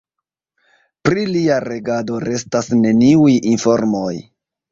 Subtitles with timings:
[1.07, 4.13] Pri lia regado restas neniuj informoj.